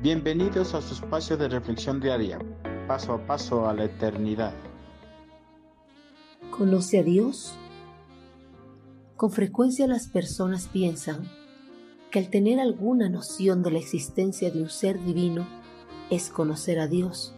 [0.00, 2.38] Bienvenidos a su espacio de reflexión diaria,
[2.86, 4.54] paso a paso a la eternidad.
[6.56, 7.56] ¿Conoce a Dios?
[9.16, 11.28] Con frecuencia las personas piensan
[12.12, 15.48] que al tener alguna noción de la existencia de un ser divino
[16.10, 17.34] es conocer a Dios.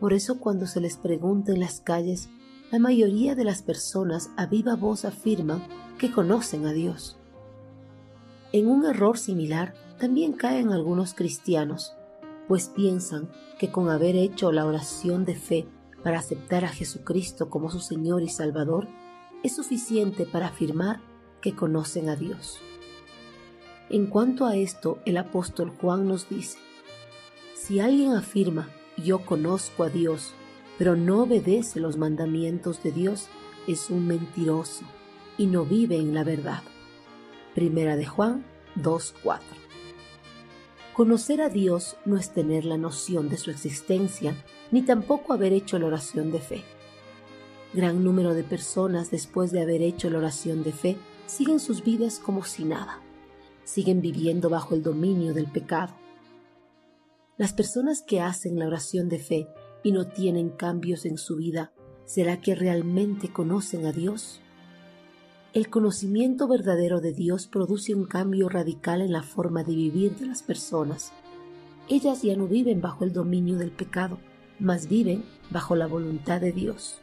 [0.00, 2.28] Por eso cuando se les pregunta en las calles,
[2.72, 5.62] la mayoría de las personas a viva voz afirman
[5.96, 7.18] que conocen a Dios.
[8.50, 11.94] En un error similar también caen algunos cristianos,
[12.46, 15.66] pues piensan que con haber hecho la oración de fe
[16.02, 18.88] para aceptar a Jesucristo como su Señor y Salvador,
[19.42, 21.00] es suficiente para afirmar
[21.40, 22.58] que conocen a Dios.
[23.90, 26.58] En cuanto a esto, el apóstol Juan nos dice,
[27.54, 30.32] si alguien afirma, yo conozco a Dios,
[30.78, 33.28] pero no obedece los mandamientos de Dios,
[33.66, 34.84] es un mentiroso
[35.36, 36.62] y no vive en la verdad.
[37.54, 38.44] Primera de Juan
[38.76, 39.67] 2.4.
[40.98, 44.34] Conocer a Dios no es tener la noción de su existencia,
[44.72, 46.64] ni tampoco haber hecho la oración de fe.
[47.72, 52.18] Gran número de personas después de haber hecho la oración de fe siguen sus vidas
[52.18, 53.00] como si nada.
[53.62, 55.94] Siguen viviendo bajo el dominio del pecado.
[57.36, 59.46] Las personas que hacen la oración de fe
[59.84, 61.72] y no tienen cambios en su vida,
[62.06, 64.40] ¿será que realmente conocen a Dios?
[65.54, 70.26] El conocimiento verdadero de Dios produce un cambio radical en la forma de vivir de
[70.26, 71.10] las personas.
[71.88, 74.18] Ellas ya no viven bajo el dominio del pecado,
[74.58, 76.98] mas viven bajo la voluntad de Dios.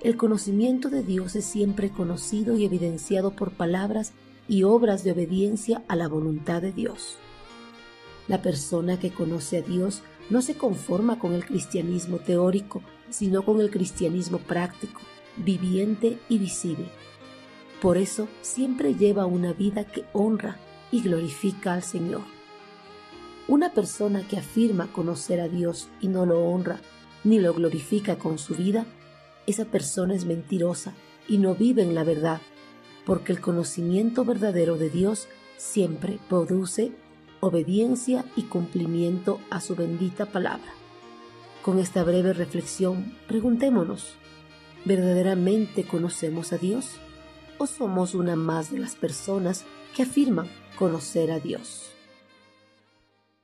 [0.00, 4.14] El conocimiento de Dios es siempre conocido y evidenciado por palabras
[4.48, 7.18] y obras de obediencia a la voluntad de Dios.
[8.28, 13.60] La persona que conoce a Dios no se conforma con el cristianismo teórico, sino con
[13.60, 15.02] el cristianismo práctico,
[15.36, 16.86] viviente y visible.
[17.80, 20.56] Por eso siempre lleva una vida que honra
[20.90, 22.22] y glorifica al Señor.
[23.48, 26.80] Una persona que afirma conocer a Dios y no lo honra
[27.22, 28.86] ni lo glorifica con su vida,
[29.46, 30.94] esa persona es mentirosa
[31.28, 32.40] y no vive en la verdad,
[33.04, 36.92] porque el conocimiento verdadero de Dios siempre produce
[37.40, 40.72] obediencia y cumplimiento a su bendita palabra.
[41.62, 44.14] Con esta breve reflexión, preguntémonos,
[44.84, 47.00] ¿verdaderamente conocemos a Dios?
[47.58, 51.95] ¿O somos una más de las personas que afirman conocer a Dios?